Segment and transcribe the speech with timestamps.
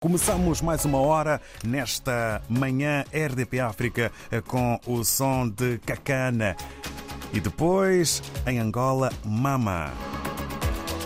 [0.00, 4.12] Começamos mais uma hora nesta manhã RDP África
[4.46, 6.56] com o som de Cacana
[7.32, 9.90] e depois em Angola Mama.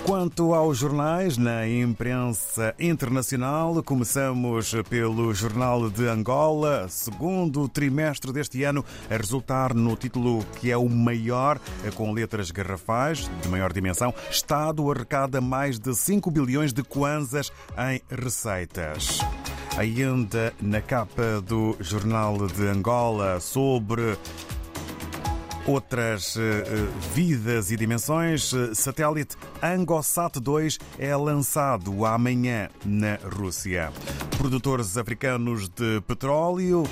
[0.05, 8.85] Quanto aos jornais, na imprensa internacional, começamos pelo Jornal de Angola, segundo trimestre deste ano,
[9.09, 11.61] a resultar no título que é o maior,
[11.95, 14.13] com letras garrafais, de maior dimensão.
[14.29, 19.21] Estado arrecada mais de 5 bilhões de kwanzas em receitas.
[19.79, 24.19] Ainda na capa do Jornal de Angola, sobre
[25.65, 26.37] Outras
[27.15, 33.93] vidas e dimensões, satélite Angosat 2 é lançado amanhã na Rússia.
[34.39, 36.83] Produtores africanos de petróleo,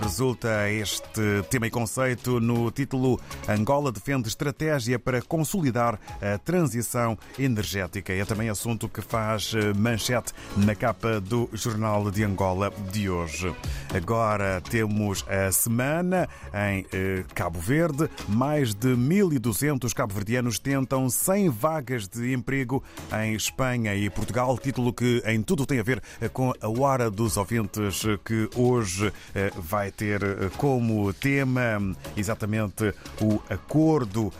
[0.00, 8.12] resulta este tema e conceito no título Angola defende estratégia para consolidar a transição energética.
[8.12, 13.52] É também assunto que faz manchete na capa do Jornal de Angola de hoje.
[13.92, 16.86] Agora temos a semana em
[17.34, 18.08] Cabo Verde.
[18.28, 22.82] Mais de 1.200 cabo-verdianos tentam 100 vagas de emprego
[23.22, 24.56] em Espanha e Portugal.
[24.56, 29.12] Título que em tudo tem a ver com a Hora dos Ouvintes, que hoje
[29.56, 30.20] vai ter
[30.56, 34.32] como tema exatamente o acordo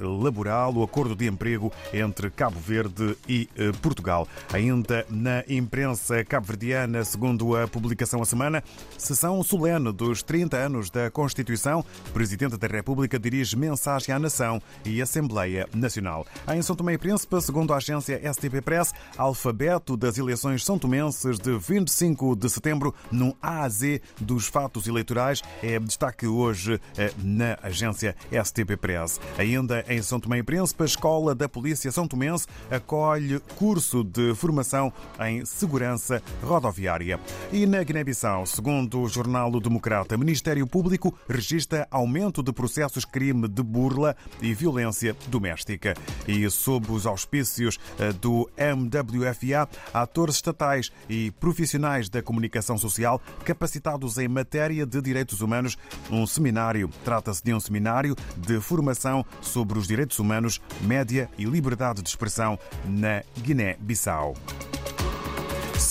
[0.00, 3.48] laboral, o acordo de emprego entre Cabo Verde e
[3.82, 4.26] Portugal.
[4.52, 8.64] Ainda na imprensa cabo-verdiana, segundo a publicação a semana,
[8.96, 11.84] sessão solene dos 30 anos da Constituição.
[12.12, 16.26] Presidente da República dirige mensagem à nação e Assembleia Nacional.
[16.52, 21.38] Em São Tomé e Príncipe, segundo a agência STP Press, alfabeto das eleições são tomenses
[21.38, 23.80] de 25 de setembro no AZ
[24.20, 26.78] dos fatos eleitorais é destaque hoje
[27.22, 29.18] na agência STP Press.
[29.38, 34.34] Ainda em São Tomé e Príncipe, a Escola da Polícia São Tomense acolhe curso de
[34.34, 37.18] formação em segurança rodoviária.
[37.50, 43.46] E na Guiné-Bissau, segundo o jornal o Democrata, Ministério Público registra aumento de processos crime
[43.46, 45.94] de burla e violência doméstica.
[46.26, 47.78] E sob os auspícios
[48.20, 55.78] do MWFA, atores estatais e profissionais da comunicação social capacitados em matéria de direitos humanos,
[56.10, 56.90] um seminário.
[57.04, 62.58] Trata-se de um seminário de formação sobre os direitos humanos, média e liberdade de expressão
[62.84, 64.34] na Guiné-Bissau.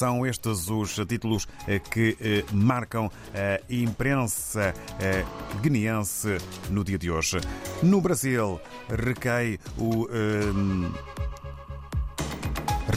[0.03, 1.47] São estes os títulos
[1.89, 4.73] que marcam a imprensa
[5.61, 7.37] guineense no dia de hoje.
[7.81, 8.59] No Brasil,
[8.89, 10.05] recai o.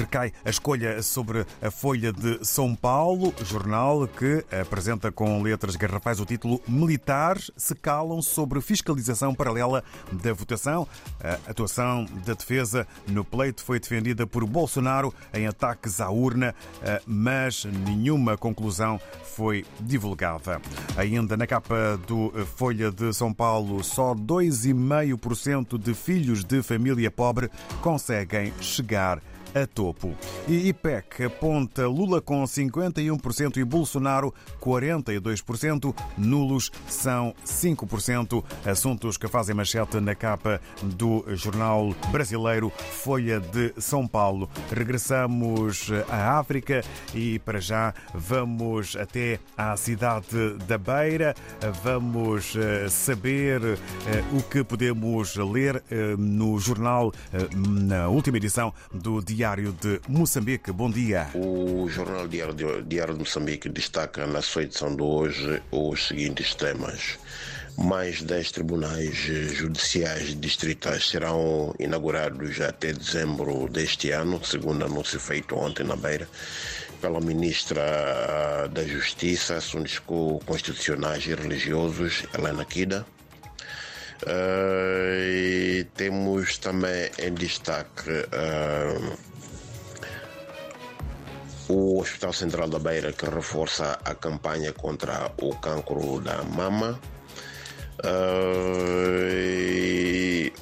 [0.06, 6.20] Recai a escolha sobre a Folha de São Paulo, jornal que apresenta com letras garrafais
[6.20, 10.86] o título Militares se calam sobre fiscalização paralela da votação.
[11.20, 16.54] A atuação da defesa no pleito foi defendida por Bolsonaro em ataques à urna,
[17.04, 20.62] mas nenhuma conclusão foi divulgada.
[20.96, 27.50] Ainda na capa do Folha de São Paulo, só 2,5% de filhos de família pobre
[27.82, 29.20] conseguem chegar
[29.56, 30.14] a topo.
[30.46, 35.96] E IPEC aponta Lula com 51% e Bolsonaro 42%.
[36.18, 38.44] Nulos são 5%.
[38.66, 44.50] Assuntos que fazem manchete na capa do jornal brasileiro Folha de São Paulo.
[44.70, 46.82] Regressamos à África
[47.14, 51.34] e para já vamos até à cidade da Beira.
[51.82, 52.54] Vamos
[52.90, 53.62] saber
[54.32, 55.82] o que podemos ler
[56.18, 57.10] no jornal
[57.56, 60.72] na última edição do Diário Diário de Moçambique.
[60.72, 61.28] Bom dia.
[61.32, 66.52] O Jornal Diário de, Diário de Moçambique destaca na sua edição de hoje os seguintes
[66.56, 67.16] temas.
[67.78, 75.84] Mais 10 tribunais judiciais distritais serão inaugurados até dezembro deste ano, segundo anúncio feito ontem
[75.84, 76.28] na Beira
[77.00, 80.00] pela ministra da Justiça, Assuntos
[80.44, 83.06] Constitucionais e Religiosos, Helena Kida.
[84.22, 89.35] Uh, e temos também em destaque uh,
[91.69, 97.01] o Hospital Central da Beira que reforça a campanha contra o cancro da mama.
[98.04, 99.27] Uh,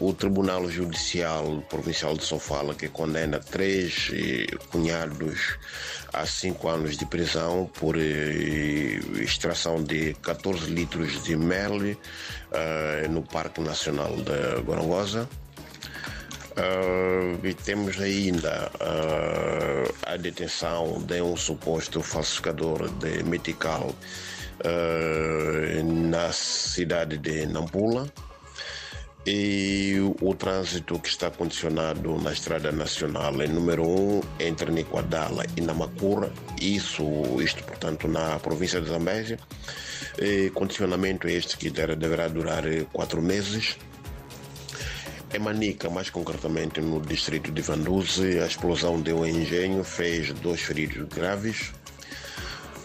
[0.01, 4.11] o Tribunal Judicial Provincial de Sofala que condena três
[4.71, 5.59] cunhados
[6.13, 13.61] a cinco anos de prisão por extração de 14 litros de mel uh, no Parque
[13.61, 15.29] Nacional de Gorongosa.
[16.57, 23.93] Uh, e temos ainda uh, a detenção de um suposto falsificador de metical
[24.61, 28.09] uh, na cidade de Nampula.
[29.27, 35.61] e o trânsito que está condicionado na estrada nacional é número um entre Niquadala e
[35.61, 37.05] Namacura, isso,
[37.43, 39.41] isto portanto na província de Zambésia.
[40.19, 42.63] E condicionamento este que deverá durar
[42.93, 43.77] quatro meses.
[45.35, 50.61] Em Manica, mais concretamente no distrito de Vanduze, a explosão deu em engenho, fez dois
[50.61, 51.73] feridos graves.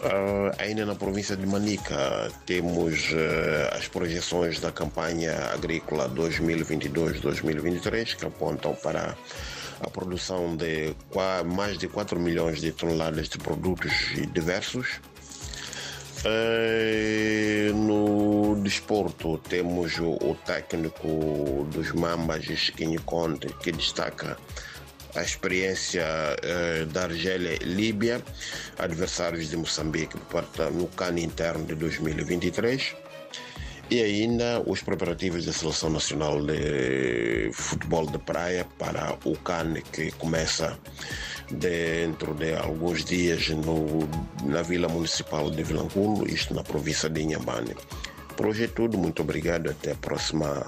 [0.02, 8.26] Uh, ainda na província de Manica, temos uh, as projeções da campanha agrícola 2022-2023 que
[8.26, 9.16] apontam para
[9.80, 10.96] a produção de
[11.56, 13.94] mais de 4 milhões de toneladas de produtos
[14.34, 15.00] diversos.
[16.26, 24.38] Uh, no desporto, temos o, técnico dos Mambas, Chiquinho Conte, que destaca
[25.16, 28.22] a experiência uh, da Argélia e Líbia,
[28.78, 30.18] adversários de Moçambique
[30.74, 32.96] no CAN interno de 2023
[33.90, 40.12] e ainda os preparativos da Seleção Nacional de Futebol de Praia para o CAN que
[40.12, 40.78] começa
[41.52, 44.08] dentro de alguns dias no,
[44.46, 47.76] na Vila Municipal de Vilanculo, isto na província de Inhambane.
[48.36, 50.66] Por hoje é tudo, muito obrigado, até a próxima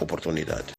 [0.00, 0.77] oportunidade.